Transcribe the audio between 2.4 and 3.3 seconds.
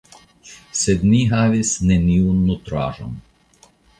nutraĵon.